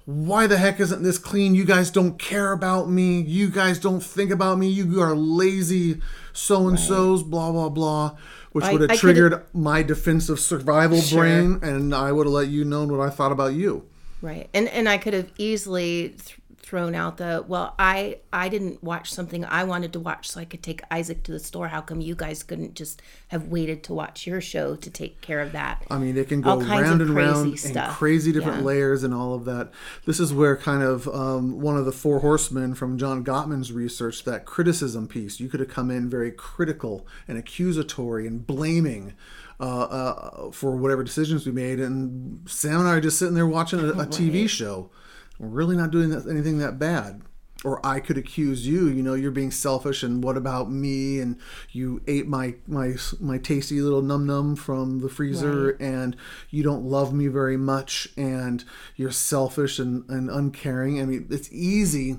"Why 0.07 0.47
the 0.47 0.57
heck 0.57 0.81
isn't 0.81 1.03
this 1.03 1.19
clean? 1.19 1.55
You 1.55 1.65
guys 1.65 1.91
don't 1.91 2.19
care 2.19 2.53
about 2.53 2.89
me. 2.89 3.21
You 3.21 3.51
guys 3.51 3.79
don't 3.79 4.03
think 4.03 4.31
about 4.31 4.59
me. 4.59 4.69
You 4.69 5.03
are 5.03 5.15
lazy, 5.15 6.01
so 6.33 6.67
and 6.69 6.81
so's." 6.81 7.23
Blah 7.23 7.53
blah 7.53 7.69
blah 7.69 8.17
which 8.57 8.73
would 8.73 8.89
have 8.89 8.99
triggered 8.99 9.45
my 9.53 9.83
defensive 9.83 10.41
survival 10.41 10.99
sure. 11.03 11.21
brain, 11.21 11.59
and 11.63 11.95
I 11.95 12.11
would 12.11 12.27
have 12.27 12.33
let 12.33 12.49
you 12.49 12.65
know 12.65 12.87
what 12.87 13.01
I 13.01 13.11
thought 13.11 13.31
about 13.31 13.53
you. 13.53 13.85
Right. 14.23 14.49
And 14.55 14.67
and 14.69 14.89
I 14.89 14.97
could 14.97 15.13
have 15.13 15.31
easily 15.37 16.15
th- 16.17 16.39
thrown 16.67 16.97
out 16.97 17.17
the 17.17 17.45
well 17.47 17.77
I 17.79 18.19
I 18.33 18.49
didn't 18.49 18.83
watch 18.83 19.13
something 19.13 19.45
I 19.45 19.63
wanted 19.63 19.93
to 19.93 20.01
watch 20.01 20.29
so 20.29 20.41
I 20.41 20.45
could 20.45 20.65
take 20.65 20.83
Isaac 20.91 21.23
to 21.23 21.31
the 21.31 21.39
store. 21.39 21.69
How 21.69 21.81
come 21.81 22.01
you 22.01 22.17
guys 22.17 22.43
couldn't 22.43 22.75
just 22.75 23.01
have 23.29 23.47
waited 23.47 23.85
to 23.85 23.95
watch 23.95 24.27
your 24.27 24.41
show 24.41 24.75
to 24.75 24.91
take 24.91 25.21
care 25.21 25.39
of 25.41 25.53
that? 25.53 25.85
I 25.89 25.99
mean, 25.99 26.17
it 26.19 26.29
can 26.29 26.41
go 26.41 26.51
All 26.51 26.61
round 26.61 27.01
and 27.01 27.11
round 27.11 27.47
and 27.51 27.59
stuff. 27.61 27.97
crazy 27.97 28.33
different 28.33 28.59
Yeah. 28.59 28.65
layers 28.65 29.05
and 29.05 29.15
all 29.15 29.33
of 29.35 29.45
that. 29.45 29.71
This 30.07 30.19
is 30.19 30.35
where 30.35 30.57
kind 30.57 30.83
of 30.83 31.07
um, 31.07 31.61
one 31.61 31.77
of 31.77 31.85
the 31.85 31.93
four 31.93 32.19
horsemen 32.19 32.75
from 32.75 32.99
John 32.99 33.25
Gottman's 33.25 33.71
research, 33.71 34.25
that 34.25 34.45
criticism 34.45 35.07
piece, 35.07 35.39
you 35.39 35.49
could 35.49 35.61
have 35.61 35.69
come 35.69 35.89
in 35.93 36.11
very 36.11 36.33
critical 36.33 37.07
and 37.29 37.39
accusatory 37.39 38.27
and 38.27 38.45
blaming. 38.45 39.13
Uh, 39.59 39.63
uh, 39.85 40.51
for 40.51 40.77
whatever 40.77 41.03
decisions 41.03 41.47
we 41.47 41.51
made, 41.53 41.81
and 41.81 42.41
Sam 42.47 42.81
and 42.81 42.87
I 42.87 42.97
are 42.97 43.01
just 43.01 43.19
sitting 43.19 43.35
there 43.35 43.47
watching 43.47 43.79
a, 43.81 43.85
a 43.93 44.07
TV 44.19 44.47
show. 44.47 44.91
Really 45.38 45.76
not 45.76 45.90
doing 45.90 46.11
that, 46.11 46.26
anything 46.26 46.59
that 46.59 46.78
bad. 46.78 47.23
Or 47.64 47.85
I 47.85 48.00
could 48.00 48.19
accuse 48.19 48.66
you, 48.66 48.87
you 48.88 49.02
know, 49.02 49.14
you're 49.14 49.31
being 49.31 49.50
selfish, 49.50 50.02
and 50.02 50.23
what 50.23 50.37
about 50.37 50.71
me? 50.71 51.19
And 51.19 51.38
you 51.73 52.00
ate 52.07 52.28
my 52.28 52.55
my 52.66 52.95
my 53.19 53.38
tasty 53.38 53.81
little 53.81 54.02
num 54.02 54.26
num 54.26 54.57
from 54.57 55.00
the 55.00 55.09
freezer, 55.09 55.71
and 55.81 56.14
you 56.50 56.62
don't 56.62 56.85
love 56.85 57.12
me 57.14 57.26
very 57.28 57.57
much, 57.57 58.09
and 58.16 58.62
you're 58.95 59.11
selfish 59.11 59.78
and, 59.78 60.05
and 60.09 60.31
uncaring. 60.31 61.00
I 61.00 61.07
mean, 61.07 61.26
it's 61.31 61.50
easy 61.50 62.19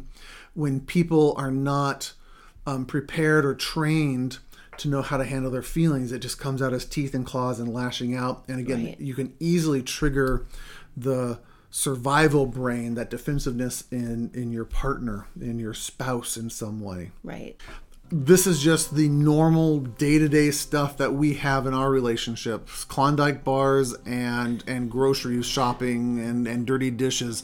when 0.55 0.81
people 0.81 1.33
are 1.37 1.51
not 1.51 2.13
um, 2.65 2.85
prepared 2.85 3.45
or 3.45 3.53
trained 3.53 4.39
to 4.79 4.89
know 4.89 5.03
how 5.03 5.17
to 5.17 5.23
handle 5.23 5.51
their 5.51 5.61
feelings. 5.61 6.11
It 6.11 6.19
just 6.19 6.39
comes 6.39 6.61
out 6.63 6.73
as 6.73 6.83
teeth 6.83 7.13
and 7.13 7.25
claws 7.25 7.59
and 7.59 7.71
lashing 7.71 8.15
out. 8.15 8.43
And 8.47 8.59
again, 8.59 8.85
Right. 8.85 8.99
you 8.99 9.13
can 9.13 9.33
easily 9.39 9.81
trigger 9.83 10.45
the 10.95 11.39
survival 11.69 12.45
brain, 12.45 12.95
that 12.95 13.09
defensiveness 13.09 13.83
in 13.91 14.31
in 14.33 14.51
your 14.51 14.65
partner, 14.65 15.27
in 15.39 15.59
your 15.59 15.73
spouse, 15.73 16.37
in 16.37 16.49
some 16.49 16.79
way. 16.81 17.11
Right. 17.23 17.55
this 18.09 18.47
is 18.47 18.61
just 18.61 18.95
the 18.95 19.09
normal 19.09 19.79
day-to-day 19.81 20.49
stuff 20.51 20.95
that 20.95 21.13
we 21.13 21.33
have 21.33 21.67
in 21.67 21.73
our 21.73 21.89
relationships. 21.91 22.85
Klondike 22.85 23.43
bars 23.43 23.93
and 24.05 24.63
and 24.65 24.89
grocery 24.89 25.41
shopping 25.43 26.19
and 26.19 26.47
and 26.47 26.65
dirty 26.65 26.89
dishes 26.89 27.43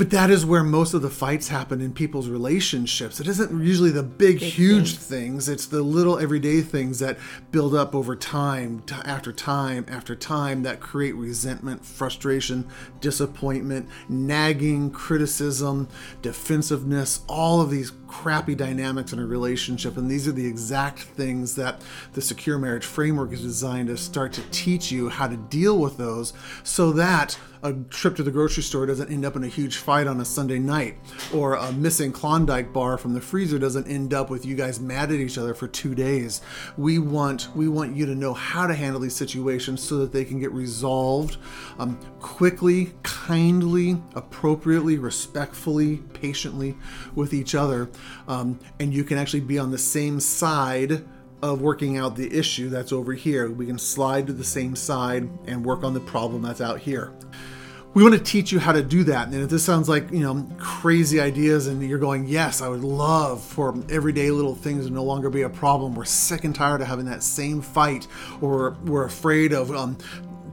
but 0.00 0.08
that 0.08 0.30
is 0.30 0.46
where 0.46 0.64
most 0.64 0.94
of 0.94 1.02
the 1.02 1.10
fights 1.10 1.48
happen 1.48 1.82
in 1.82 1.92
people's 1.92 2.30
relationships. 2.30 3.20
It 3.20 3.28
isn't 3.28 3.62
usually 3.62 3.90
the 3.90 4.02
big, 4.02 4.38
huge 4.38 4.96
things. 4.96 5.46
It's 5.46 5.66
the 5.66 5.82
little 5.82 6.18
everyday 6.18 6.62
things 6.62 7.00
that 7.00 7.18
build 7.50 7.74
up 7.74 7.94
over 7.94 8.16
time, 8.16 8.82
t- 8.86 8.94
after 9.04 9.30
time, 9.30 9.84
after 9.88 10.16
time, 10.16 10.62
that 10.62 10.80
create 10.80 11.14
resentment, 11.16 11.84
frustration, 11.84 12.66
disappointment, 13.02 13.90
nagging, 14.08 14.90
criticism, 14.90 15.86
defensiveness, 16.22 17.20
all 17.28 17.60
of 17.60 17.68
these 17.68 17.90
crappy 18.10 18.56
dynamics 18.56 19.12
in 19.12 19.20
a 19.20 19.24
relationship. 19.24 19.96
And 19.96 20.10
these 20.10 20.26
are 20.26 20.32
the 20.32 20.46
exact 20.46 21.00
things 21.00 21.54
that 21.54 21.80
the 22.12 22.20
secure 22.20 22.58
marriage 22.58 22.84
framework 22.84 23.32
is 23.32 23.40
designed 23.40 23.88
to 23.88 23.96
start 23.96 24.32
to 24.32 24.42
teach 24.50 24.90
you 24.90 25.08
how 25.08 25.28
to 25.28 25.36
deal 25.36 25.78
with 25.78 25.96
those 25.96 26.32
so 26.64 26.90
that 26.92 27.38
a 27.62 27.74
trip 27.90 28.16
to 28.16 28.22
the 28.22 28.30
grocery 28.30 28.62
store 28.62 28.86
doesn't 28.86 29.10
end 29.10 29.24
up 29.24 29.36
in 29.36 29.44
a 29.44 29.48
huge 29.48 29.76
fight 29.76 30.06
on 30.06 30.20
a 30.20 30.24
Sunday 30.24 30.58
night, 30.58 30.96
or 31.34 31.54
a 31.54 31.72
missing 31.72 32.10
Klondike 32.10 32.72
bar 32.72 32.96
from 32.96 33.12
the 33.12 33.20
freezer 33.20 33.58
doesn't 33.58 33.86
end 33.86 34.14
up 34.14 34.30
with 34.30 34.46
you 34.46 34.54
guys 34.54 34.80
mad 34.80 35.10
at 35.10 35.16
each 35.16 35.36
other 35.36 35.52
for 35.52 35.68
two 35.68 35.94
days. 35.94 36.40
We 36.78 36.98
want 36.98 37.54
we 37.54 37.68
want 37.68 37.94
you 37.94 38.06
to 38.06 38.14
know 38.14 38.32
how 38.32 38.66
to 38.66 38.74
handle 38.74 39.00
these 39.00 39.14
situations 39.14 39.82
so 39.82 39.98
that 39.98 40.12
they 40.12 40.24
can 40.24 40.40
get 40.40 40.52
resolved 40.52 41.36
um, 41.78 41.98
quickly, 42.18 42.92
kindly, 43.02 44.00
appropriately, 44.14 44.96
respectfully, 44.96 45.98
patiently 46.14 46.76
with 47.14 47.34
each 47.34 47.54
other, 47.54 47.90
um, 48.28 48.58
and 48.78 48.92
you 48.92 49.04
can 49.04 49.18
actually 49.18 49.40
be 49.40 49.58
on 49.58 49.70
the 49.70 49.78
same 49.78 50.20
side 50.20 51.04
of 51.42 51.60
working 51.62 51.96
out 51.96 52.16
the 52.16 52.36
issue 52.36 52.68
that's 52.68 52.92
over 52.92 53.12
here. 53.12 53.50
We 53.50 53.66
can 53.66 53.78
slide 53.78 54.26
to 54.26 54.32
the 54.32 54.44
same 54.44 54.76
side 54.76 55.28
and 55.46 55.64
work 55.64 55.84
on 55.84 55.94
the 55.94 56.00
problem 56.00 56.42
that's 56.42 56.60
out 56.60 56.80
here. 56.80 57.12
We 57.92 58.04
want 58.04 58.14
to 58.14 58.20
teach 58.20 58.52
you 58.52 58.60
how 58.60 58.70
to 58.70 58.84
do 58.84 59.02
that. 59.04 59.28
And 59.28 59.42
if 59.42 59.50
this 59.50 59.64
sounds 59.64 59.88
like, 59.88 60.12
you 60.12 60.20
know, 60.20 60.46
crazy 60.58 61.20
ideas 61.20 61.66
and 61.66 61.82
you're 61.82 61.98
going, 61.98 62.28
yes, 62.28 62.62
I 62.62 62.68
would 62.68 62.84
love 62.84 63.42
for 63.42 63.74
everyday 63.88 64.30
little 64.30 64.54
things 64.54 64.86
to 64.86 64.92
no 64.92 65.02
longer 65.02 65.28
be 65.28 65.42
a 65.42 65.48
problem. 65.48 65.96
We're 65.96 66.04
sick 66.04 66.44
and 66.44 66.54
tired 66.54 66.82
of 66.82 66.86
having 66.86 67.06
that 67.06 67.24
same 67.24 67.60
fight 67.60 68.06
or 68.40 68.76
we're 68.84 69.06
afraid 69.06 69.52
of 69.52 69.72
um, 69.74 69.98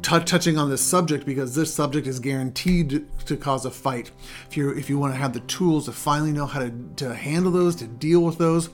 tou- 0.02 0.20
touching 0.20 0.58
on 0.58 0.70
this 0.70 0.82
subject 0.82 1.26
because 1.26 1.56
this 1.56 1.74
subject 1.74 2.08
is 2.08 2.20
guaranteed 2.20 3.08
to 3.26 3.38
cause 3.38 3.66
a 3.66 3.72
fight. 3.72 4.12
If 4.50 4.58
you 4.58 4.70
if 4.72 4.90
you 4.90 4.98
want 4.98 5.14
to 5.14 5.20
have 5.20 5.34
the 5.34 5.42
tools 5.42 5.86
to 5.86 5.92
finally 5.92 6.32
know 6.32 6.46
how 6.46 6.60
to, 6.60 6.72
to 6.98 7.14
handle 7.16 7.52
those, 7.52 7.76
to 7.78 7.88
deal 7.88 8.22
with 8.22 8.38
those, 8.38 8.70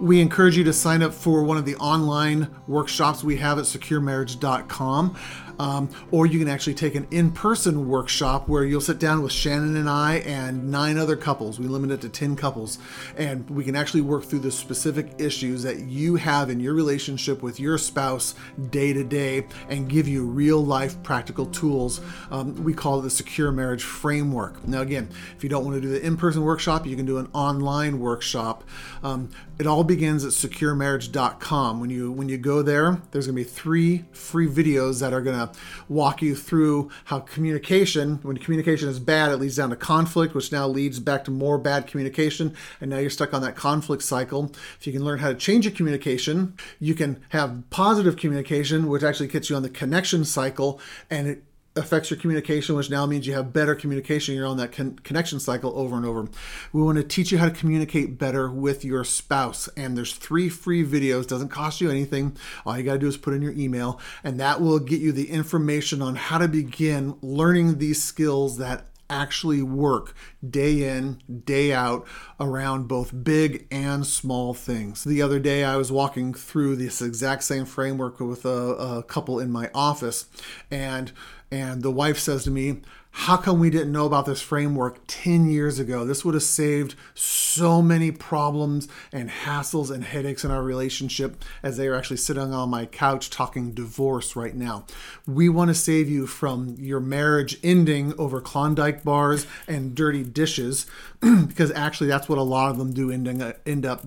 we 0.00 0.20
encourage 0.20 0.56
you 0.56 0.64
to 0.64 0.72
sign 0.72 1.02
up 1.02 1.14
for 1.14 1.42
one 1.42 1.56
of 1.56 1.64
the 1.64 1.76
online 1.76 2.48
workshops 2.66 3.24
we 3.24 3.36
have 3.36 3.58
at 3.58 3.64
securemarriage.com. 3.64 5.16
Um, 5.58 5.90
or 6.10 6.26
you 6.26 6.38
can 6.38 6.48
actually 6.48 6.74
take 6.74 6.94
an 6.94 7.06
in 7.10 7.32
person 7.32 7.88
workshop 7.88 8.48
where 8.48 8.64
you'll 8.64 8.80
sit 8.80 8.98
down 8.98 9.22
with 9.22 9.32
Shannon 9.32 9.76
and 9.76 9.88
I 9.88 10.16
and 10.16 10.70
nine 10.70 10.98
other 10.98 11.16
couples. 11.16 11.58
We 11.58 11.66
limit 11.66 11.90
it 11.90 12.00
to 12.02 12.08
10 12.08 12.36
couples. 12.36 12.78
And 13.16 13.48
we 13.48 13.64
can 13.64 13.76
actually 13.76 14.02
work 14.02 14.24
through 14.24 14.40
the 14.40 14.50
specific 14.50 15.12
issues 15.18 15.62
that 15.62 15.80
you 15.80 16.16
have 16.16 16.50
in 16.50 16.60
your 16.60 16.74
relationship 16.74 17.42
with 17.42 17.58
your 17.60 17.78
spouse 17.78 18.34
day 18.70 18.92
to 18.92 19.04
day 19.04 19.46
and 19.68 19.88
give 19.88 20.06
you 20.08 20.24
real 20.24 20.64
life 20.64 21.02
practical 21.02 21.46
tools. 21.46 22.00
Um, 22.30 22.62
we 22.62 22.74
call 22.74 23.00
it 23.00 23.02
the 23.02 23.10
Secure 23.10 23.50
Marriage 23.52 23.82
Framework. 23.82 24.66
Now, 24.66 24.82
again, 24.82 25.08
if 25.36 25.42
you 25.42 25.48
don't 25.48 25.64
want 25.64 25.76
to 25.76 25.80
do 25.80 25.88
the 25.88 26.04
in 26.04 26.16
person 26.16 26.42
workshop, 26.42 26.86
you 26.86 26.96
can 26.96 27.06
do 27.06 27.18
an 27.18 27.28
online 27.32 27.98
workshop. 27.98 28.64
Um, 29.02 29.30
it 29.58 29.66
all 29.66 29.84
begins 29.84 30.24
at 30.24 30.32
securemarriage.com. 30.32 31.80
When 31.80 31.90
you 31.90 32.12
when 32.12 32.28
you 32.28 32.36
go 32.36 32.62
there, 32.62 33.00
there's 33.10 33.26
going 33.26 33.36
to 33.36 33.42
be 33.42 33.48
three 33.48 34.04
free 34.12 34.46
videos 34.46 35.00
that 35.00 35.12
are 35.12 35.20
going 35.20 35.36
to 35.36 35.45
walk 35.88 36.22
you 36.22 36.34
through 36.34 36.90
how 37.04 37.20
communication, 37.20 38.18
when 38.22 38.36
communication 38.36 38.88
is 38.88 38.98
bad, 38.98 39.30
it 39.30 39.36
leads 39.36 39.56
down 39.56 39.70
to 39.70 39.76
conflict, 39.76 40.34
which 40.34 40.52
now 40.52 40.66
leads 40.66 41.00
back 41.00 41.24
to 41.24 41.30
more 41.30 41.58
bad 41.58 41.86
communication, 41.86 42.54
and 42.80 42.90
now 42.90 42.98
you're 42.98 43.10
stuck 43.10 43.34
on 43.34 43.42
that 43.42 43.56
conflict 43.56 44.02
cycle. 44.02 44.52
If 44.78 44.86
you 44.86 44.92
can 44.92 45.04
learn 45.04 45.18
how 45.18 45.28
to 45.28 45.34
change 45.34 45.64
your 45.64 45.74
communication, 45.74 46.56
you 46.78 46.94
can 46.94 47.22
have 47.30 47.62
positive 47.70 48.16
communication, 48.16 48.88
which 48.88 49.02
actually 49.02 49.28
gets 49.28 49.50
you 49.50 49.56
on 49.56 49.62
the 49.62 49.70
connection 49.70 50.24
cycle, 50.24 50.80
and 51.10 51.26
it 51.28 51.42
affects 51.76 52.10
your 52.10 52.18
communication, 52.18 52.74
which 52.74 52.90
now 52.90 53.06
means 53.06 53.26
you 53.26 53.34
have 53.34 53.52
better 53.52 53.74
communication. 53.74 54.34
You're 54.34 54.46
on 54.46 54.56
that 54.56 54.72
con- 54.72 54.98
connection 55.02 55.40
cycle 55.40 55.72
over 55.78 55.96
and 55.96 56.06
over. 56.06 56.28
We 56.72 56.82
want 56.82 56.98
to 56.98 57.04
teach 57.04 57.32
you 57.32 57.38
how 57.38 57.48
to 57.48 57.54
communicate 57.54 58.18
better 58.18 58.50
with 58.50 58.84
your 58.84 59.04
spouse. 59.04 59.68
And 59.76 59.96
there's 59.96 60.14
three 60.14 60.48
free 60.48 60.84
videos, 60.84 61.26
doesn't 61.26 61.48
cost 61.48 61.80
you 61.80 61.90
anything. 61.90 62.36
All 62.64 62.76
you 62.76 62.84
got 62.84 62.94
to 62.94 62.98
do 62.98 63.08
is 63.08 63.16
put 63.16 63.34
in 63.34 63.42
your 63.42 63.52
email, 63.52 64.00
and 64.24 64.40
that 64.40 64.60
will 64.60 64.78
get 64.78 65.00
you 65.00 65.12
the 65.12 65.30
information 65.30 66.02
on 66.02 66.16
how 66.16 66.38
to 66.38 66.48
begin 66.48 67.16
learning 67.22 67.78
these 67.78 68.02
skills 68.02 68.58
that 68.58 68.86
actually 69.08 69.62
work 69.62 70.14
day 70.48 70.82
in, 70.82 71.22
day 71.44 71.72
out 71.72 72.06
around 72.40 72.88
both 72.88 73.24
big 73.24 73.66
and 73.70 74.06
small 74.06 74.52
things. 74.52 75.04
The 75.04 75.22
other 75.22 75.38
day, 75.38 75.64
I 75.64 75.76
was 75.76 75.92
walking 75.92 76.34
through 76.34 76.76
this 76.76 77.00
exact 77.00 77.44
same 77.44 77.64
framework 77.64 78.20
with 78.20 78.44
a, 78.44 78.48
a 78.48 79.02
couple 79.02 79.38
in 79.38 79.50
my 79.50 79.70
office, 79.74 80.26
and 80.70 81.12
and 81.50 81.82
the 81.82 81.90
wife 81.90 82.18
says 82.18 82.44
to 82.44 82.50
me, 82.50 82.80
how 83.18 83.38
come 83.38 83.58
we 83.58 83.70
didn't 83.70 83.92
know 83.92 84.04
about 84.04 84.26
this 84.26 84.42
framework 84.42 84.98
10 85.06 85.48
years 85.48 85.78
ago? 85.78 86.04
This 86.04 86.22
would 86.22 86.34
have 86.34 86.42
saved 86.42 86.96
so 87.14 87.80
many 87.80 88.10
problems 88.10 88.88
and 89.10 89.30
hassles 89.30 89.90
and 89.90 90.04
headaches 90.04 90.44
in 90.44 90.50
our 90.50 90.62
relationship 90.62 91.42
as 91.62 91.78
they 91.78 91.88
are 91.88 91.94
actually 91.94 92.18
sitting 92.18 92.52
on 92.52 92.68
my 92.68 92.84
couch 92.84 93.30
talking 93.30 93.72
divorce 93.72 94.36
right 94.36 94.54
now. 94.54 94.84
We 95.26 95.48
want 95.48 95.68
to 95.68 95.74
save 95.74 96.10
you 96.10 96.26
from 96.26 96.76
your 96.78 97.00
marriage 97.00 97.58
ending 97.64 98.12
over 98.18 98.38
Klondike 98.38 99.02
bars 99.02 99.46
and 99.66 99.94
dirty 99.94 100.22
dishes 100.22 100.84
because 101.20 101.70
actually 101.70 102.08
that's 102.08 102.28
what 102.28 102.38
a 102.38 102.42
lot 102.42 102.70
of 102.70 102.76
them 102.76 102.92
do 102.92 103.10
ending, 103.10 103.40
end 103.64 103.86
up 103.86 104.04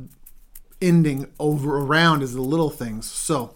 ending 0.82 1.32
over 1.40 1.80
around 1.80 2.22
is 2.22 2.36
the 2.36 2.42
little 2.42 2.70
things. 2.70 3.10
So, 3.10 3.56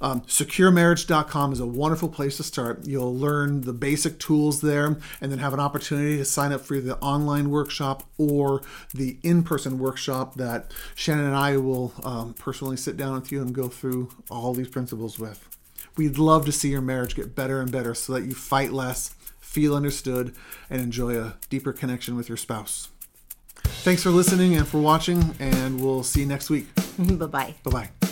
um, 0.00 0.22
securemarriage.com 0.22 1.52
is 1.52 1.60
a 1.60 1.66
wonderful 1.66 2.08
place 2.08 2.36
to 2.38 2.42
start. 2.42 2.86
You'll 2.86 3.16
learn 3.16 3.62
the 3.62 3.72
basic 3.72 4.18
tools 4.18 4.60
there 4.60 4.98
and 5.20 5.32
then 5.32 5.38
have 5.38 5.54
an 5.54 5.60
opportunity 5.60 6.16
to 6.18 6.24
sign 6.24 6.52
up 6.52 6.60
for 6.60 6.80
the 6.80 6.96
online 6.98 7.50
workshop 7.50 8.04
or 8.18 8.62
the 8.92 9.18
in 9.22 9.42
person 9.42 9.78
workshop 9.78 10.34
that 10.36 10.72
Shannon 10.94 11.26
and 11.26 11.36
I 11.36 11.56
will 11.56 11.92
um, 12.02 12.34
personally 12.34 12.76
sit 12.76 12.96
down 12.96 13.14
with 13.14 13.32
you 13.32 13.42
and 13.42 13.54
go 13.54 13.68
through 13.68 14.10
all 14.30 14.54
these 14.54 14.68
principles 14.68 15.18
with. 15.18 15.48
We'd 15.96 16.18
love 16.18 16.44
to 16.46 16.52
see 16.52 16.70
your 16.70 16.80
marriage 16.80 17.14
get 17.14 17.34
better 17.34 17.60
and 17.60 17.70
better 17.70 17.94
so 17.94 18.14
that 18.14 18.24
you 18.24 18.34
fight 18.34 18.72
less, 18.72 19.14
feel 19.38 19.76
understood, 19.76 20.34
and 20.68 20.80
enjoy 20.80 21.16
a 21.20 21.36
deeper 21.48 21.72
connection 21.72 22.16
with 22.16 22.28
your 22.28 22.36
spouse. 22.36 22.88
Thanks 23.84 24.02
for 24.02 24.10
listening 24.10 24.56
and 24.56 24.66
for 24.66 24.80
watching, 24.80 25.34
and 25.38 25.80
we'll 25.80 26.02
see 26.02 26.20
you 26.20 26.26
next 26.26 26.50
week. 26.50 26.66
bye 26.98 27.26
bye. 27.26 27.54
Bye 27.62 27.70
bye. 27.70 28.03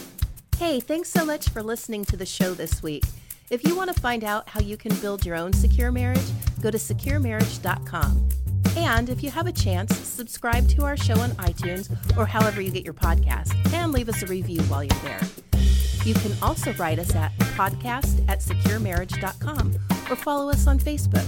Hey, 0.62 0.78
thanks 0.78 1.08
so 1.08 1.24
much 1.24 1.48
for 1.48 1.60
listening 1.60 2.04
to 2.04 2.16
the 2.16 2.24
show 2.24 2.54
this 2.54 2.84
week. 2.84 3.02
If 3.50 3.66
you 3.66 3.74
want 3.74 3.92
to 3.92 4.00
find 4.00 4.22
out 4.22 4.48
how 4.48 4.60
you 4.60 4.76
can 4.76 4.94
build 5.00 5.26
your 5.26 5.34
own 5.34 5.52
secure 5.52 5.90
marriage, 5.90 6.22
go 6.60 6.70
to 6.70 6.78
securemarriage.com. 6.78 8.28
And 8.76 9.08
if 9.08 9.24
you 9.24 9.30
have 9.32 9.48
a 9.48 9.52
chance, 9.52 9.96
subscribe 9.96 10.68
to 10.68 10.84
our 10.84 10.96
show 10.96 11.18
on 11.18 11.30
iTunes 11.30 11.90
or 12.16 12.26
however 12.26 12.60
you 12.60 12.70
get 12.70 12.84
your 12.84 12.94
podcast 12.94 13.56
and 13.74 13.90
leave 13.90 14.08
us 14.08 14.22
a 14.22 14.26
review 14.26 14.62
while 14.62 14.84
you're 14.84 15.00
there. 15.00 15.20
You 16.04 16.14
can 16.14 16.32
also 16.40 16.72
write 16.74 17.00
us 17.00 17.12
at 17.16 17.36
podcast 17.56 18.24
at 18.28 18.38
securemarriage.com 18.38 19.74
or 20.08 20.14
follow 20.14 20.48
us 20.48 20.68
on 20.68 20.78
Facebook. 20.78 21.26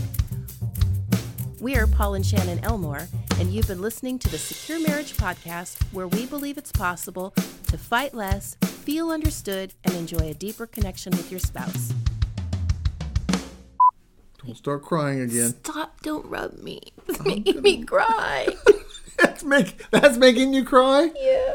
We're 1.59 1.89
Paul 1.89 2.15
and 2.15 2.25
Shannon 2.25 2.61
Elmore, 2.63 3.09
and 3.41 3.51
you've 3.51 3.67
been 3.67 3.83
listening 3.83 4.21
to 4.21 4.29
the 4.29 4.39
Secure 4.39 4.81
Marriage 4.87 5.17
Podcast, 5.17 5.83
where 5.93 6.07
we 6.07 6.25
believe 6.25 6.57
it's 6.57 6.71
possible 6.71 7.31
to 7.67 7.77
fight 7.77 8.15
less, 8.15 8.57
feel 8.85 9.11
understood, 9.11 9.73
and 9.85 9.95
enjoy 9.95 10.29
a 10.31 10.35
deeper 10.35 10.67
connection 10.67 11.11
with 11.13 11.31
your 11.31 11.41
spouse. 11.41 11.95
Don't 14.45 14.57
start 14.57 14.83
crying 14.83 15.23
again. 15.23 15.55
Stop, 15.63 16.03
don't 16.03 16.27
rub 16.27 16.59
me. 16.59 16.81
It's 17.09 17.23
making 17.25 17.63
me 17.63 17.85
cry. 17.85 18.49
That's 19.19 19.45
make 19.45 19.89
that's 19.91 20.17
making 20.17 20.53
you 20.55 20.65
cry. 20.65 21.11
yeah. 21.19 21.53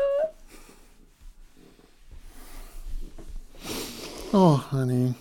Oh, 4.33 4.55
honey. 4.55 5.15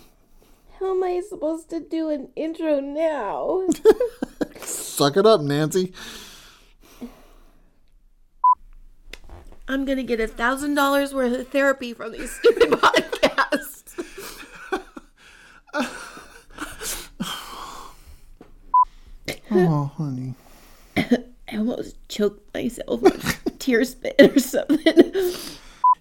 How 0.79 0.95
am 0.95 1.03
I 1.03 1.21
supposed 1.29 1.69
to 1.71 1.81
do 1.81 2.11
an 2.11 2.29
intro 2.37 2.79
now? 2.79 3.67
Suck 4.61 5.17
it 5.17 5.27
up, 5.27 5.41
Nancy. 5.41 5.93
I'm 9.69 9.85
gonna 9.85 10.03
get 10.03 10.19
a 10.21 10.27
thousand 10.27 10.75
dollars 10.75 11.13
worth 11.13 11.39
of 11.39 11.49
therapy 11.49 11.93
from 11.93 12.13
these 12.13 12.31
stupid 12.31 12.71
podcasts. 12.71 13.79
Oh, 19.51 19.91
honey. 19.97 20.35
I 20.97 21.57
almost 21.57 21.97
choked 22.09 22.53
myself 22.55 23.03
on 23.03 23.13
tear 23.59 23.85
spit 23.85 24.17
or 24.21 24.39
something. 24.39 25.33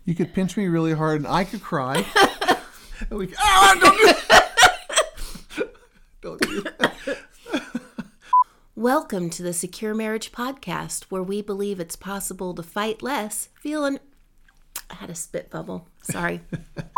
You 0.05 0.15
could 0.15 0.33
pinch 0.33 0.57
me 0.57 0.67
really 0.67 0.93
hard 0.93 1.21
and 1.21 1.27
I 1.27 1.43
could 1.43 1.61
cry. 1.61 2.05
and 3.09 3.19
we, 3.19 3.33
ah, 3.39 3.77
don't 3.79 3.97
do 3.97 4.05
that. 4.05 5.73
don't 6.21 6.41
do 6.41 6.61
that. 6.61 7.17
Welcome 8.87 9.29
to 9.31 9.43
the 9.43 9.51
Secure 9.51 9.93
Marriage 9.93 10.31
Podcast, 10.31 11.07
where 11.09 11.21
we 11.21 11.41
believe 11.41 11.81
it's 11.81 11.97
possible 11.97 12.53
to 12.53 12.63
fight 12.63 13.03
less, 13.03 13.49
feel 13.59 13.83
un- 13.83 13.99
I 14.89 14.95
had 14.95 15.09
a 15.09 15.15
spit 15.15 15.49
bubble. 15.49 15.89
Sorry. 16.03 16.39